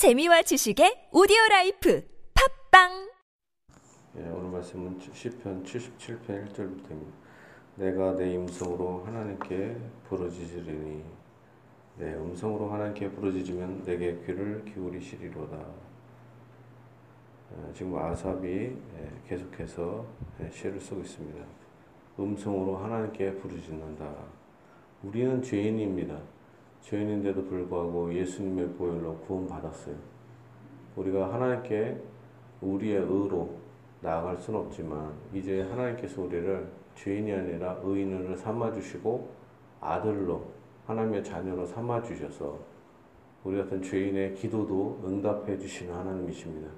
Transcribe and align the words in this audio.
재미와 0.00 0.40
지식의 0.40 1.10
오디오 1.12 1.36
라이프 1.50 2.02
팟빵 2.32 3.10
예, 4.16 4.30
오늘 4.30 4.48
말씀은 4.48 4.98
시편 4.98 5.62
77편 5.62 6.48
1절부터입니다. 6.48 7.12
내가 7.74 8.16
내 8.16 8.34
음성으로 8.34 9.04
하나님께 9.04 9.76
부르짖으리니 10.08 11.04
내 11.98 12.14
음성으로 12.14 12.70
하나님께 12.70 13.10
부르짖으면 13.10 13.82
내게 13.82 14.16
귀를 14.24 14.64
기울이시리로다. 14.64 15.56
어, 17.50 17.72
지금 17.74 17.98
아삽이 17.98 18.48
예, 18.48 19.12
계속해서 19.28 20.06
예, 20.40 20.50
시를 20.50 20.80
쓰고 20.80 21.02
있습니다. 21.02 21.44
음성으로 22.18 22.78
하나님께 22.78 23.34
부르짖는다. 23.34 24.14
우리는 25.02 25.42
죄인입니다. 25.42 26.39
죄인인데도 26.82 27.44
불구하고 27.44 28.12
예수님의 28.14 28.70
보혈로 28.74 29.18
구원받았어요. 29.18 29.94
우리가 30.96 31.32
하나님께 31.32 32.00
우리의 32.60 32.96
의로 32.96 33.56
나아갈 34.00 34.36
수는 34.38 34.60
없지만 34.60 35.12
이제 35.32 35.62
하나님께서 35.62 36.22
우리를 36.22 36.68
죄인이 36.94 37.32
아니라 37.32 37.78
의인으로 37.82 38.36
삼아주시고 38.36 39.28
아들로 39.80 40.44
하나님의 40.86 41.22
자녀로 41.22 41.66
삼아주셔서 41.66 42.58
우리 43.44 43.58
같은 43.58 43.82
죄인의 43.82 44.34
기도도 44.34 45.00
응답해 45.04 45.58
주시는 45.58 45.94
하나님이십니다. 45.94 46.70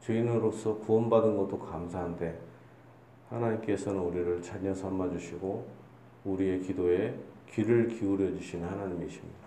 죄인으로서 0.00 0.78
구원받은 0.78 1.36
것도 1.36 1.58
감사한데 1.58 2.38
하나님께서는 3.30 4.00
우리를 4.00 4.42
자녀 4.42 4.74
삼아주시고 4.74 5.66
우리의 6.24 6.60
기도에 6.60 7.14
귀를 7.50 7.88
기울여 7.88 8.32
주시는 8.36 8.68
하나님이십니다. 8.68 9.44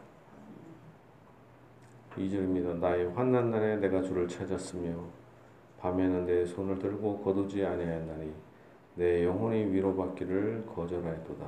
2절입니다. 2.18 2.80
나의 2.80 3.12
환난 3.14 3.52
날에 3.52 3.78
내가 3.78 4.02
주를 4.02 4.28
찾았으며 4.28 4.96
밤에는 5.80 6.26
내 6.26 6.46
손을 6.46 6.80
들고 6.80 7.20
거두지 7.20 7.64
아니하였나니 7.64 8.34
내 8.96 9.26
영혼이 9.26 9.66
위로받기를 9.72 10.66
거절하였도다. 10.66 11.46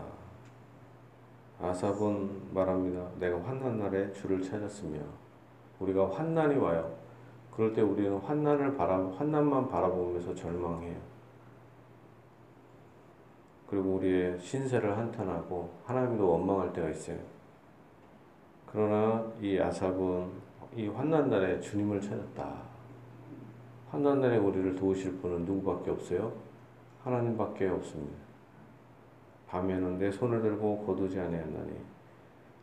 아삽은 1.61 2.53
말합니다. 2.53 3.09
내가 3.19 3.41
환난 3.44 3.80
날에 3.80 4.11
주를 4.13 4.41
찾았으며 4.41 5.00
우리가 5.80 6.11
환난이 6.11 6.56
와요. 6.58 6.95
그럴 7.52 7.73
때 7.73 7.81
우리는 7.81 8.16
환난을 8.17 8.78
바라 8.78 9.09
환난만 9.17 9.67
바라보면서 9.67 10.36
절망해요. 10.36 11.08
그리고 13.70 13.95
우리의 13.95 14.39
신세를 14.39 14.98
한탄하고 14.98 15.70
하나님도 15.86 16.28
원망할 16.28 16.73
때가 16.73 16.89
있어요. 16.89 17.17
그러나 18.66 19.31
이 19.39 19.59
아삽은 19.59 20.31
이 20.75 20.88
환난 20.88 21.30
날에 21.30 21.59
주님을 21.59 22.02
찾았다. 22.02 22.70
환난 23.92 24.22
날에 24.22 24.38
우리를 24.38 24.75
도우실 24.75 25.17
분은 25.17 25.45
누구밖에 25.45 25.92
없어요? 25.92 26.34
하나님밖에 27.03 27.67
없습니다. 27.67 28.17
밤에는 29.47 29.97
내 29.97 30.12
손을 30.12 30.42
들고 30.42 30.86
거두지 30.86 31.20
아니하나니 31.20 31.73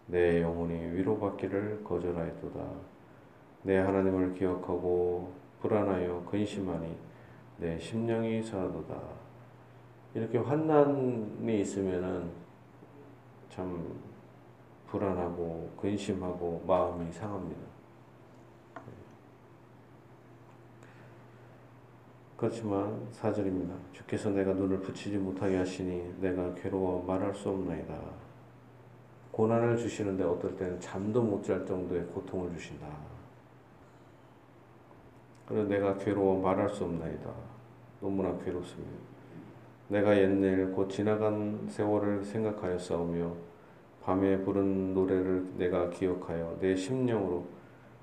내 0.07 0.43
영혼이 0.43 0.75
위로받기를 0.93 1.83
거절하였도다. 1.84 2.65
내 3.62 3.79
하나님을 3.79 4.34
기억하고 4.34 5.33
불안하여 5.61 6.25
근심하니 6.31 6.97
내 7.59 7.79
심령이 7.79 8.43
상하도다. 8.43 9.25
이렇게 10.17 10.39
환난이 10.39 11.61
있으면은 11.61 12.31
참 13.50 14.00
불안하고 14.86 15.70
근심하고 15.78 16.64
마음이 16.67 17.12
상합니다. 17.12 17.61
그렇지만 22.34 23.06
사절입니다. 23.12 23.75
주께서 23.92 24.31
내가 24.31 24.55
눈을 24.55 24.81
붙이지 24.81 25.19
못하게 25.19 25.59
하시니 25.59 26.15
내가 26.21 26.54
괴로워 26.54 27.04
말할 27.04 27.34
수 27.34 27.50
없나이다. 27.50 27.94
고난을 29.33 29.77
주시는데 29.77 30.25
어떨 30.25 30.56
때는 30.56 30.81
잠도 30.81 31.22
못 31.22 31.44
잘 31.44 31.66
정도의 31.66 32.06
고통을 32.06 32.54
주신다. 32.54 32.87
그래서 35.47 35.69
내가 35.69 35.98
괴로워 35.98 36.41
말할 36.41 36.71
수 36.71 36.84
없나이다. 36.84 37.31
너무나 38.00 38.34
괴롭습니다. 38.38 39.16
내가 39.88 40.16
옛날 40.16 40.72
곧 40.72 40.88
지나간 40.88 41.66
세월을 41.69 42.24
생각하여 42.24 42.78
싸우며 42.78 43.32
밤에 44.02 44.38
부른 44.38 44.94
노래를 44.94 45.47
내가 45.56 45.91
기억하여 45.91 46.58
내 46.60 46.74
심령으로 46.74 47.44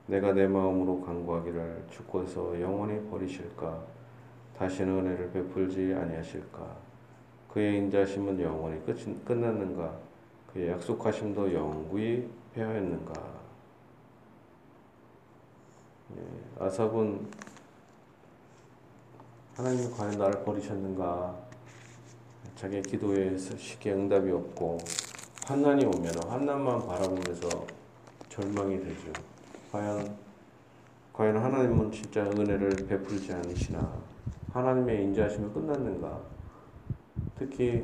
내가 0.08 0.34
내 0.34 0.48
마음으로 0.48 1.02
간구하기를 1.02 1.86
주께서 1.90 2.60
영원히 2.60 3.10
버리실까? 3.10 3.84
다시는 4.58 5.00
은혜를 5.00 5.32
베풀지 5.32 5.94
아니하실까? 5.94 6.76
그의 7.54 7.78
인자심은 7.78 8.40
영원히 8.42 8.84
끝, 8.86 8.98
끝났는가? 9.26 9.94
그의 10.54 10.70
약속하심도 10.70 11.54
영구히 11.54 12.30
폐하였는가? 12.54 13.14
예, 16.18 16.64
아삽은 16.64 17.28
하나님이 19.56 19.92
과연 19.92 20.18
나를 20.18 20.44
버리셨는가 20.44 21.43
자기의 22.56 22.84
기도에 22.84 23.38
쉽게 23.38 23.94
응답이 23.94 24.32
없고 24.32 24.78
환난이 25.46 25.86
오면 25.86 26.14
환난만 26.28 26.86
바라보면서 26.86 27.50
절망이 28.30 28.80
되죠. 28.80 29.12
과연 29.72 30.16
과연 31.12 31.38
하나님은 31.38 31.92
진짜 31.92 32.24
은혜를 32.24 32.70
베풀지 32.88 33.34
않으시나? 33.34 33.94
하나님의 34.54 35.04
인자하심이 35.04 35.52
끝났는가? 35.54 36.20
특히 37.38 37.84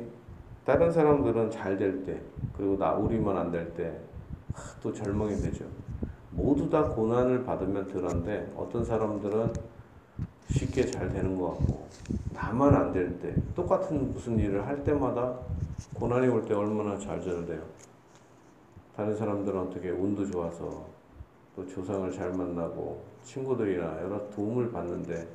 다른 0.64 0.90
사람들은 0.90 1.50
잘 1.50 1.76
될 1.78 2.04
때, 2.04 2.20
그리고 2.56 2.76
나 2.76 2.92
우리만 2.92 3.36
안 3.36 3.50
될 3.50 3.74
때 3.74 4.00
또 4.82 4.92
절망이 4.92 5.36
되죠. 5.40 5.64
모두 6.30 6.68
다 6.68 6.82
고난을 6.82 7.44
받으면 7.44 7.86
덜한데 7.86 8.52
어떤 8.56 8.84
사람들은 8.84 9.52
쉽게 10.50 10.86
잘 10.86 11.08
되는 11.12 11.38
것 11.38 11.58
같고 11.58 11.86
나만 12.32 12.74
안 12.74 12.92
될 12.92 13.18
때 13.20 13.34
똑같은 13.54 14.12
무슨 14.12 14.38
일을 14.38 14.66
할 14.66 14.82
때마다 14.84 15.38
고난이 15.94 16.28
올 16.28 16.42
때 16.44 16.54
얼마나 16.54 16.98
잘 16.98 17.20
절돼요. 17.20 17.62
다른 18.96 19.16
사람들은 19.16 19.58
어떻게 19.60 19.90
운도 19.90 20.30
좋아서 20.30 20.86
또 21.56 21.66
조상을 21.66 22.10
잘 22.12 22.32
만나고 22.32 23.02
친구들이나 23.22 24.02
여러 24.02 24.28
도움을 24.30 24.70
받는데 24.72 25.26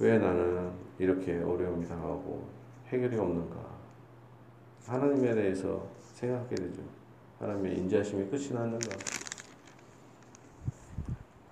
왜 0.00 0.18
나는 0.18 0.70
이렇게 0.98 1.38
어려움이 1.42 1.86
당하고 1.86 2.46
해결이 2.88 3.16
없는가? 3.18 3.56
하나님에 4.86 5.34
대해서 5.34 5.82
생각하게 6.14 6.54
되죠. 6.56 6.82
하나님의 7.40 7.78
인자심이 7.78 8.28
끝이 8.30 8.50
났는가? 8.52 8.88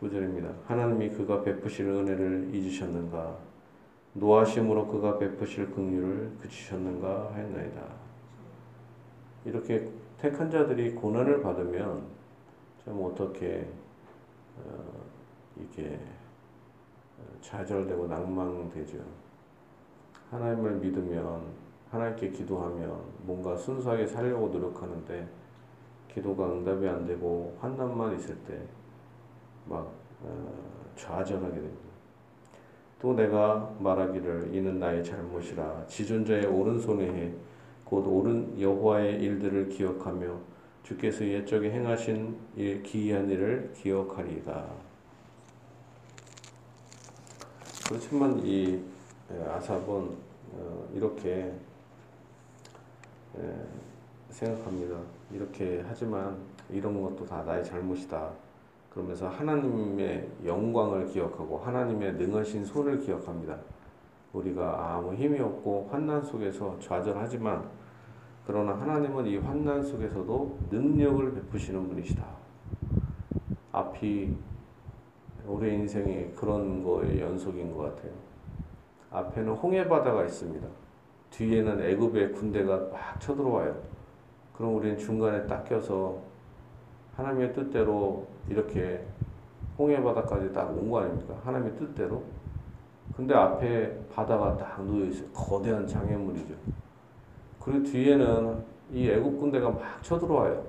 9절입니다. 0.01 0.53
하나님이 0.67 1.11
그가 1.11 1.43
베푸실 1.43 1.87
은혜를 1.87 2.51
잊으셨는가? 2.53 3.39
노하심으로 4.13 4.89
그가 4.89 5.19
베푸실 5.19 5.71
긍휼을 5.71 6.37
그치셨는가 6.41 7.33
하였나이다. 7.33 7.83
이렇게 9.45 9.91
택한 10.19 10.51
자들이 10.51 10.93
고난을 10.95 11.43
받으면 11.43 12.03
참 12.85 13.01
어떻게 13.03 13.69
어, 14.59 15.05
이게 15.57 15.99
좌절되고 17.41 18.07
낭망되죠. 18.07 18.99
하나님을 20.31 20.77
믿으면 20.77 21.43
하나님께 21.91 22.31
기도하면 22.31 23.01
뭔가 23.23 23.57
순수하게 23.57 24.07
살려고 24.07 24.49
노력하는데 24.49 25.29
기도가 26.13 26.51
응답이 26.53 26.89
안 26.89 27.07
되고 27.07 27.57
환난만 27.61 28.17
있을 28.17 28.37
때 28.47 28.61
막 29.67 29.93
어, 30.23 30.53
좌절하게 30.97 31.55
됩니다. 31.55 31.87
또 33.01 33.15
내가 33.15 33.75
말하기를 33.79 34.55
이는 34.55 34.79
나의 34.79 35.05
잘못이라 35.05 35.87
지존자의 35.87 36.47
오른손에 36.47 37.07
해 37.07 37.47
곧 37.87 38.05
오른 38.09 38.61
여호와의 38.61 39.23
일들을 39.23 39.69
기억하며 39.69 40.41
주께서 40.83 41.25
옛적에 41.25 41.71
행하신 41.71 42.37
일, 42.57 42.83
기이한 42.83 43.31
일을 43.31 43.73
기억하리이다. 43.77 44.67
그렇지만 47.89 48.45
이 48.45 48.83
아삽은 49.49 50.17
어, 50.53 50.89
이렇게 50.93 51.55
생각합니다. 54.31 55.01
이렇게 55.33 55.85
하지만 55.87 56.37
이런 56.69 57.01
것도 57.01 57.25
다 57.25 57.45
나의 57.45 57.65
잘못이다. 57.65 58.33
그러면서 58.97 59.29
하나님의 59.29 60.27
영광을 60.47 61.05
기억하고 61.05 61.59
하나님의 61.59 62.15
능하신 62.15 62.65
손을 62.65 62.99
기억합니다. 62.99 63.59
우리가 64.33 64.95
아무 64.95 65.13
힘이 65.15 65.39
없고 65.39 65.91
환난 65.91 66.23
속에서 66.23 66.79
좌절하지만 66.79 67.69
그러나 68.47 68.73
하나님은 68.73 69.27
이 69.27 69.37
환난 69.37 69.83
속에서도 69.83 70.59
능력을 70.71 71.35
베푸시는 71.35 71.89
분이시다. 71.89 72.25
앞이 73.73 74.35
우리 75.47 75.75
인생이 75.75 76.33
그런 76.35 76.83
거의 76.83 77.21
연속인 77.21 77.77
것 77.77 77.95
같아요. 77.95 78.13
앞에는 79.11 79.53
홍해 79.53 79.87
바다가 79.87 80.25
있습니다. 80.25 80.67
뒤에는 81.33 81.83
애굽의 81.83 82.33
군대가 82.33 82.79
막 82.91 83.21
쳐들어와요. 83.21 83.77
그럼 84.57 84.77
우리는 84.77 84.97
중간에 84.97 85.47
딱 85.47 85.65
껴서 85.65 86.19
하나님의 87.17 87.53
뜻대로 87.55 88.27
이렇게 88.49 89.05
홍해 89.79 90.03
바다까지 90.03 90.53
딱 90.53 90.71
온 90.71 90.91
거 90.91 91.01
아닙니까? 91.01 91.35
하나님의 91.45 91.77
뜻대로. 91.77 92.23
근데 93.17 93.35
앞에 93.35 94.07
바다가 94.15 94.57
딱 94.57 94.85
놓여 94.85 95.07
있어요. 95.07 95.29
거대한 95.31 95.87
장애물이죠. 95.87 96.55
그리고 97.61 97.83
뒤에는 97.85 98.65
이 98.93 99.09
애국 99.09 99.39
군대가 99.39 99.71
막 99.71 100.03
쳐들어와요. 100.03 100.65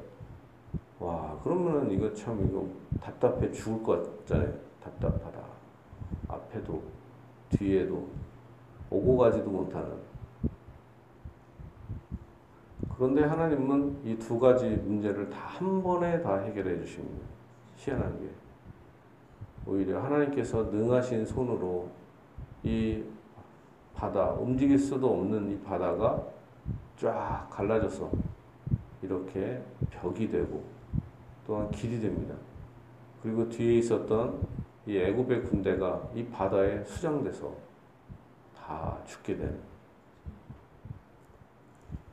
와, 0.99 1.37
그러면은 1.43 1.91
이거 1.91 2.11
참 2.13 2.43
이거 2.47 2.67
답답해 3.01 3.51
죽을 3.51 3.83
것 3.83 4.19
같잖아요. 4.25 4.53
답답하다. 4.83 5.39
앞에도 6.29 6.81
뒤에도 7.49 8.07
오고 8.89 9.17
가지도 9.17 9.49
못하는. 9.49 9.91
그런데 12.97 13.23
하나님은 13.23 14.01
이 14.05 14.17
두 14.17 14.39
가지 14.39 14.65
문제를 14.67 15.29
다 15.29 15.47
한 15.47 15.81
번에 15.83 16.21
다 16.21 16.37
해결해 16.37 16.77
주십니다. 16.79 17.25
희한한 17.77 18.19
게. 18.19 18.27
오히려 19.65 20.01
하나님께서 20.01 20.63
능하신 20.63 21.25
손으로 21.25 21.89
이 22.63 23.03
바다, 23.93 24.31
움직일 24.31 24.77
수도 24.77 25.13
없는 25.13 25.51
이 25.51 25.59
바다가 25.61 26.23
쫙 26.97 27.47
갈라져서 27.51 28.09
이렇게 29.01 29.61
벽이 29.89 30.29
되고 30.29 30.63
또한 31.45 31.69
길이 31.71 31.99
됩니다. 31.99 32.35
그리고 33.23 33.47
뒤에 33.49 33.77
있었던 33.79 34.39
이 34.85 34.97
애굽의 34.97 35.43
군대가 35.43 36.01
이 36.13 36.23
바다에 36.25 36.83
수장돼서 36.83 37.51
다 38.55 38.97
죽게 39.05 39.37
되는 39.37 39.59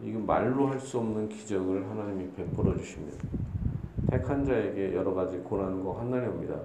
이거 0.05 0.19
말로 0.19 0.67
할 0.67 0.79
수 0.79 0.99
없는 0.99 1.31
기적을 1.31 1.89
하나님이 1.89 2.31
베풀어 2.33 2.77
주십니다. 2.77 3.27
택한 4.11 4.45
자에게 4.45 4.95
여러 4.95 5.15
가지 5.15 5.39
고난과 5.39 5.99
환난이 5.99 6.27
옵니다. 6.29 6.61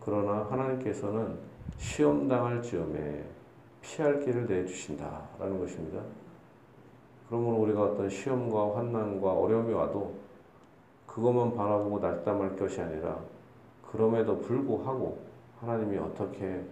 그러나 0.00 0.46
하나님께서는 0.50 1.36
시험 1.76 2.26
당할 2.28 2.62
즈음에 2.62 3.24
피할 3.82 4.20
길을 4.20 4.46
내주신다라는 4.46 5.58
것입니다. 5.58 6.00
그러므로 7.28 7.58
우리가 7.58 7.82
어떤 7.82 8.08
시험과 8.08 8.76
환난과 8.76 9.32
어려움이 9.32 9.74
와도 9.74 10.14
그것만 11.06 11.54
바라보고 11.54 11.98
낙담할 11.98 12.56
것이 12.56 12.80
아니라 12.80 13.18
그럼에도 13.90 14.40
불구하고 14.40 15.18
하나님이 15.60 15.98
어떻게 15.98 16.62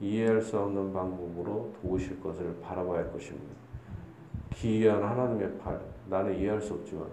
이해할 0.00 0.40
수 0.40 0.56
없는 0.58 0.92
방법으로 0.92 1.72
도우실 1.82 2.20
것을 2.22 2.56
바라봐야 2.62 3.00
할 3.00 3.12
것입니다. 3.12 3.71
기이한 4.54 5.02
하나님의 5.02 5.58
팔, 5.58 5.80
나는 6.08 6.36
이해할 6.38 6.60
수 6.60 6.74
없지만 6.74 7.06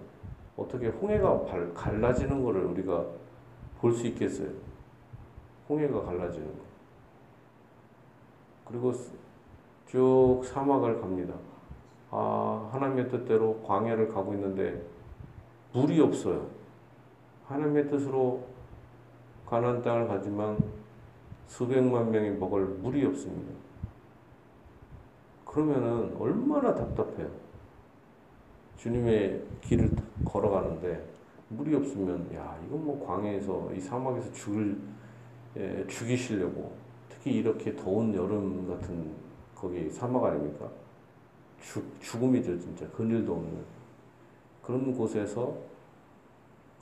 어떻게 0.56 0.88
홍해가 0.88 1.44
발, 1.44 1.72
갈라지는 1.74 2.42
것을 2.44 2.62
우리가 2.64 3.04
볼 3.80 3.92
수 3.94 4.06
있겠어요? 4.08 4.48
홍해가 5.68 6.02
갈라지는 6.02 6.46
거. 6.46 6.60
그리고 8.66 8.92
쭉 9.86 10.42
사막을 10.44 11.00
갑니다. 11.00 11.34
아, 12.10 12.68
하나님의 12.72 13.08
뜻대로 13.08 13.60
광야를 13.62 14.08
가고 14.08 14.34
있는데 14.34 14.82
물이 15.72 16.00
없어요. 16.00 16.46
하나님의 17.46 17.88
뜻으로 17.88 18.44
가나안 19.46 19.82
땅을 19.82 20.06
가지만 20.06 20.58
수백만 21.46 22.10
명이 22.10 22.30
먹을 22.30 22.64
물이 22.66 23.04
없습니다. 23.06 23.52
그러면은 25.50 26.16
얼마나 26.16 26.72
답답해요. 26.74 27.28
주님의 28.76 29.42
길을 29.62 29.90
걸어가는데 30.24 31.04
물이 31.48 31.74
없으면 31.74 32.32
야 32.34 32.56
이건 32.64 32.84
뭐 32.84 33.04
광야에서 33.04 33.72
이 33.74 33.80
사막에서 33.80 34.32
죽을 34.32 34.78
예, 35.56 35.84
죽이시려고 35.88 36.72
특히 37.08 37.32
이렇게 37.32 37.74
더운 37.74 38.14
여름 38.14 38.68
같은 38.68 39.12
거기 39.56 39.90
사막 39.90 40.24
아닙니까? 40.24 40.70
죽, 41.60 41.84
죽음이죠 42.00 42.56
진짜 42.60 42.88
그늘도 42.90 43.32
없는 43.32 43.64
그런 44.62 44.94
곳에서 44.94 45.56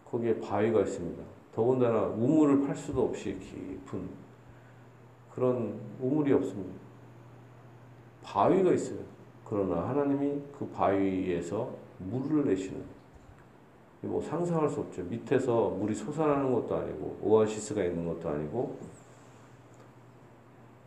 거기에 0.04 0.38
바위가 0.40 0.82
있습니다. 0.82 1.22
더군다나 1.54 2.02
우물을 2.02 2.66
팔 2.66 2.76
수도 2.76 3.06
없이 3.06 3.38
깊은 3.38 4.08
그런 5.34 5.80
우물이 6.00 6.34
없습니다. 6.34 6.87
바위가 8.32 8.72
있어요. 8.72 8.98
그러나 9.44 9.88
하나님이 9.88 10.42
그 10.58 10.66
바위에서 10.68 11.74
물을 11.98 12.44
내시는 12.44 12.84
뭐 14.02 14.20
상상할 14.20 14.68
수 14.68 14.80
없죠. 14.80 15.02
밑에서 15.04 15.70
물이 15.70 15.94
솟아나는 15.94 16.52
것도 16.52 16.76
아니고 16.76 17.18
오아시스가 17.22 17.82
있는 17.84 18.06
것도 18.06 18.28
아니고 18.28 18.78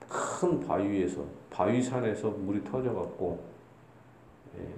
큰 0.07 0.59
바위에서 0.59 1.25
바위산에서 1.49 2.29
물이 2.29 2.63
터져갖고 2.63 3.44
예, 4.59 4.73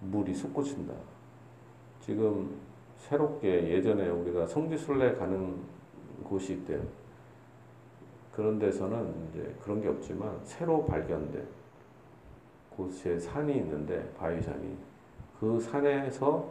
물이 0.00 0.34
솟구친다. 0.34 0.94
지금 2.00 2.56
새롭게 2.98 3.70
예전에 3.70 4.08
우리가 4.08 4.46
성지순례 4.46 5.14
가는 5.14 5.56
곳이 6.24 6.52
있대요. 6.54 6.99
그런 8.40 8.58
데서는 8.58 9.28
이제 9.28 9.54
그런 9.62 9.82
게 9.82 9.88
없지만 9.88 10.40
새로 10.44 10.86
발견된 10.86 11.46
곳에 12.74 13.18
산이 13.18 13.54
있는데 13.58 14.10
바위산이 14.14 14.78
그 15.38 15.60
산에서 15.60 16.48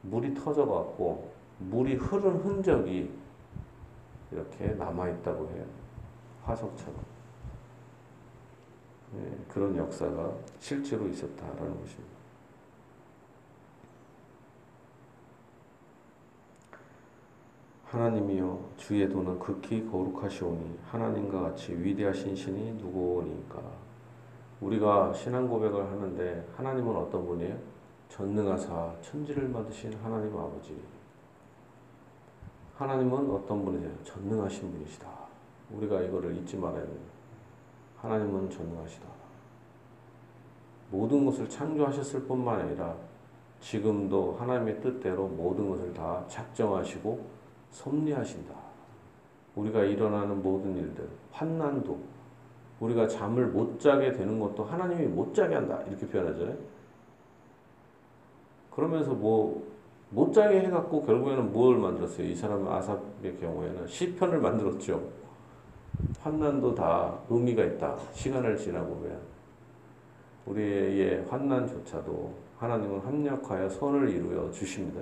물이 0.00 0.32
터져 0.32 0.64
갖고 0.64 1.30
물이 1.58 1.96
흐른 1.96 2.36
흔적이 2.36 3.10
이렇게 4.32 4.68
남아 4.68 5.10
있다고 5.10 5.46
해요. 5.50 5.66
화석처럼. 6.44 6.94
네, 9.12 9.38
그런 9.46 9.76
역사가 9.76 10.32
실제로 10.58 11.06
있었다라는 11.06 11.80
것입니다. 11.80 12.13
하나님이여 17.94 18.58
주의 18.76 19.08
도는 19.08 19.38
극히 19.38 19.88
거룩하시오니 19.88 20.80
하나님과 20.90 21.42
같이 21.42 21.72
위대하신 21.72 22.34
신이 22.34 22.72
누구오니까. 22.72 23.62
우리가 24.60 25.12
신앙 25.12 25.48
고백을 25.48 25.86
하는데 25.86 26.48
하나님은 26.56 26.96
어떤 26.96 27.24
분이에요? 27.24 27.56
전능하사 28.08 28.92
천지를 29.00 29.48
만드신 29.48 29.94
하나님 30.02 30.36
아버지. 30.36 30.76
하나님은 32.76 33.30
어떤 33.30 33.64
분이세요? 33.64 33.92
전능하신 34.02 34.72
분이시다. 34.72 35.08
우리가 35.70 36.00
이거를 36.02 36.36
잊지 36.38 36.56
말아야 36.56 36.82
돼요. 36.82 36.98
하나님은 37.98 38.50
전능하시다. 38.50 39.06
모든 40.90 41.24
것을 41.24 41.48
창조하셨을 41.48 42.24
뿐만 42.24 42.60
아니라 42.60 42.96
지금도 43.60 44.36
하나님의 44.40 44.80
뜻대로 44.80 45.28
모든 45.28 45.70
것을 45.70 45.94
다 45.94 46.24
작정하시고 46.26 47.43
섭리하신다. 47.74 48.54
우리가 49.56 49.84
일어나는 49.84 50.42
모든 50.42 50.76
일들, 50.76 51.08
환난도 51.32 51.98
우리가 52.80 53.06
잠을 53.06 53.46
못 53.46 53.78
자게 53.78 54.12
되는 54.12 54.38
것도 54.38 54.64
하나님이 54.64 55.06
못 55.06 55.34
자게 55.34 55.54
한다. 55.54 55.80
이렇게 55.88 56.06
표현하잖아요. 56.06 56.56
그러면서 58.70 59.12
뭐, 59.12 59.62
못 60.10 60.32
자게 60.32 60.60
해갖고 60.60 61.02
결국에는 61.02 61.52
뭘 61.52 61.78
만들었어요? 61.78 62.26
이 62.26 62.34
사람 62.34 62.66
아삽의 62.66 63.36
경우에는 63.40 63.86
시편을 63.86 64.40
만들었죠. 64.40 65.08
환난도 66.20 66.74
다 66.74 67.18
의미가 67.28 67.64
있다. 67.64 67.96
시간을 68.12 68.56
지나보면. 68.56 69.34
우리의 70.46 71.24
환난조차도 71.28 72.34
하나님은 72.58 73.00
합력하여 73.00 73.68
선을 73.68 74.10
이루어 74.10 74.50
주십니다. 74.50 75.00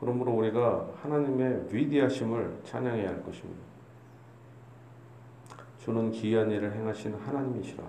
그러므로 0.00 0.32
우리가 0.32 0.88
하나님의 1.02 1.68
위대하심을 1.70 2.60
찬양해야 2.64 3.08
할 3.08 3.22
것입니다. 3.24 3.60
주는 5.82 6.10
기이한 6.10 6.50
일을 6.50 6.72
행하신 6.72 7.14
하나님이시라. 7.14 7.82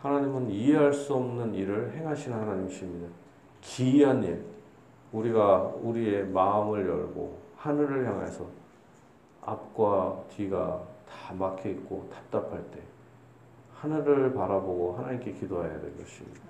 하나님은 0.00 0.50
이해할 0.50 0.92
수 0.92 1.14
없는 1.14 1.54
일을 1.54 1.92
행하시는 1.96 2.38
하나님이십니다. 2.38 3.08
기이한 3.62 4.22
일. 4.22 4.44
우리가 5.12 5.72
우리의 5.80 6.26
마음을 6.26 6.86
열고 6.86 7.38
하늘을 7.56 8.06
향해서 8.06 8.46
앞과 9.42 10.24
뒤가 10.28 10.82
다 11.08 11.34
막혀 11.34 11.70
있고 11.70 12.08
답답할 12.12 12.62
때 12.70 12.80
하늘을 13.76 14.34
바라보고 14.34 14.96
하나님께 14.98 15.32
기도해야 15.32 15.80
될 15.80 15.96
것입니다. 15.96 16.40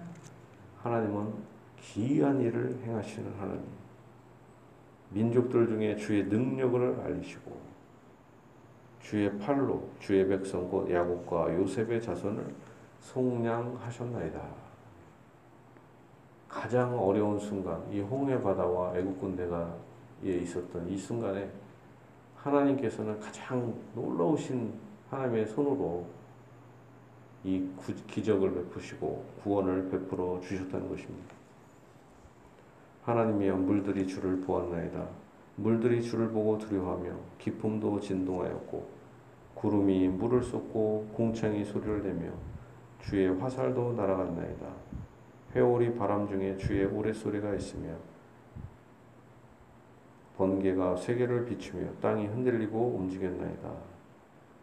하나님은 0.83 1.33
기이한 1.81 2.41
일을 2.41 2.79
행하시는 2.85 3.33
하나님. 3.39 3.84
민족들 5.15 5.67
중에 5.69 5.97
주의 5.97 6.25
능력을 6.25 7.01
알리시고 7.05 7.57
주의 9.01 9.39
팔로 9.39 9.89
주의 10.01 10.27
백성 10.27 10.69
곧 10.69 10.91
야곱과 10.91 11.55
요셉의 11.55 12.03
자손을 12.03 12.53
속량하셨나이다. 13.01 14.41
가장 16.49 16.99
어려운 16.99 17.39
순간 17.39 17.81
이 17.93 18.01
홍해 18.01 18.41
바다와 18.41 18.97
애국 18.97 19.21
군대가 19.21 19.75
에 20.25 20.31
있었던 20.39 20.89
이 20.89 20.97
순간에 20.97 21.51
하나님께서는 22.37 23.21
가장 23.21 23.75
놀라우신 23.95 24.73
하나님의 25.11 25.47
손으로 25.47 26.07
이 27.45 27.69
구- 27.77 27.95
기적을 28.07 28.55
베푸시고 28.55 29.25
구원을 29.43 29.91
베풀어 29.91 30.41
주셨다는 30.41 30.89
것입니다. 30.89 31.35
하나님이여 33.05 33.57
물들이 33.57 34.07
주를 34.07 34.41
보았나이다. 34.41 35.07
물들이 35.57 36.03
주를 36.03 36.31
보고 36.31 36.57
두려워하며 36.57 37.13
기품도 37.39 38.01
진동하였고 38.01 38.89
구름이 39.55 40.09
물을 40.09 40.43
쏟고 40.43 41.11
공창이 41.15 41.65
소리를 41.65 42.03
내며 42.03 42.33
주의 43.01 43.29
화살도 43.39 43.93
날아갔나이다. 43.93 44.67
회오리 45.55 45.95
바람 45.95 46.27
중에 46.27 46.57
주의 46.57 46.85
우레소리가 46.87 47.55
있으며 47.55 47.91
번개가 50.37 50.97
세계를 50.97 51.45
비추며 51.45 51.87
땅이 52.01 52.27
흔들리고 52.27 52.97
움직였나이다. 52.99 53.71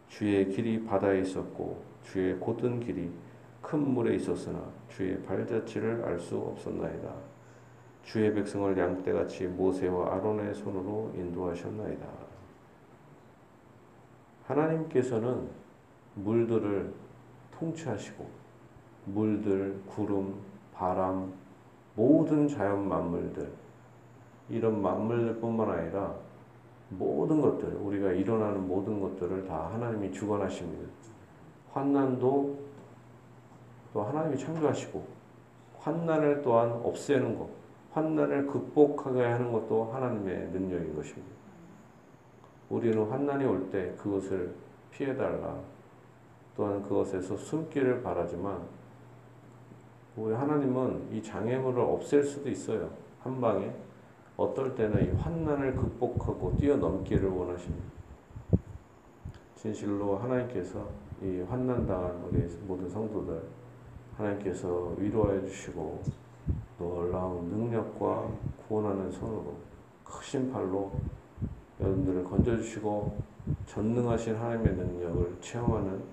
주의 0.10 0.50
길이 0.50 0.84
바다에 0.84 1.22
있었고 1.22 1.84
주의 2.04 2.36
곧은 2.38 2.80
길이 2.80 3.12
큰 3.62 3.80
물에 3.80 4.16
있었으나 4.16 4.60
주의 4.90 5.22
발자취를 5.22 6.04
알 6.04 6.20
수 6.20 6.38
없었나이다. 6.38 7.31
주의 8.04 8.34
백성을 8.34 8.78
양떼같이 8.78 9.48
모세와 9.48 10.16
아론의 10.16 10.54
손으로 10.56 11.12
인도하셨나이다. 11.16 12.06
하나님께서는 14.48 15.50
물들을 16.16 16.94
통치하시고 17.58 18.28
물들, 19.06 19.82
구름, 19.88 20.36
바람, 20.74 21.34
모든 21.96 22.48
자연 22.48 22.88
만물들 22.88 23.52
이런 24.50 24.82
만물들뿐만 24.82 25.70
아니라 25.70 26.16
모든 26.90 27.42
것들 27.42 27.70
우리가 27.76 28.12
일어나는 28.12 28.68
모든 28.68 29.00
것들을 29.00 29.48
다 29.48 29.70
하나님이 29.74 30.12
주관하십니다. 30.12 30.92
환난도 31.72 32.60
또 33.94 34.04
하나님이 34.04 34.38
창조하시고 34.38 35.06
환난을 35.80 36.42
또한 36.42 36.72
없애는 36.84 37.38
것, 37.38 37.50
환난을 37.94 38.48
극복하게 38.48 39.22
하는 39.24 39.52
것도 39.52 39.92
하나님의 39.92 40.50
능력인 40.52 40.96
것입니다. 40.96 41.30
우리는 42.70 43.04
환난이 43.10 43.46
올 43.46 43.70
때 43.70 43.94
그것을 43.98 44.54
피해달라 44.92 45.60
또한 46.56 46.82
그것에서 46.84 47.36
숨기를 47.36 48.02
바라지만 48.02 48.62
우리 50.16 50.34
하나님은 50.34 51.10
이 51.12 51.22
장애물을 51.22 51.82
없앨 51.82 52.24
수도 52.24 52.50
있어요. 52.50 52.90
한 53.24 53.40
방에 53.40 53.74
어떨 54.38 54.76
때는 54.76 55.06
이 55.06 55.18
환난을 55.18 55.76
극복하고 55.76 56.56
뛰어넘기를 56.58 57.30
원하십니다. 57.30 57.86
진실로 59.56 60.18
하나님께서 60.18 60.88
이 61.22 61.42
환난 61.48 61.86
당한 61.86 62.24
우리 62.24 62.42
모든 62.66 62.90
성도들 62.90 63.42
하나님께서 64.18 64.96
위로해 64.98 65.46
주시고 65.46 66.02
놀라운 66.90 67.46
능력과 67.46 68.30
구원하는 68.68 69.12
손으로 69.12 69.56
크신 70.04 70.52
팔로 70.52 70.92
여러분들을 71.80 72.24
건져 72.24 72.58
주시고 72.58 73.18
전능하신 73.66 74.36
하나님의 74.36 74.74
능력을 74.76 75.38
체험하는 75.42 76.04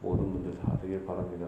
모든 0.00 0.32
분들 0.32 0.58
다 0.60 0.76
되길 0.80 1.04
바랍니다. 1.04 1.46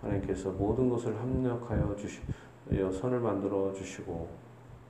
하나님께서 0.00 0.50
모든 0.50 0.88
것을 0.88 1.18
합력하여 1.18 1.96
주시어 1.96 2.92
선을 2.92 3.20
만들어 3.20 3.72
주시고 3.72 4.28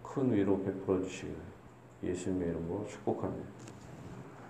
큰 0.02 0.32
위로 0.32 0.62
베풀어 0.62 1.02
주시길 1.02 1.34
예수님의 2.02 2.48
이름으로 2.48 2.86
축복합니다. 2.86 3.73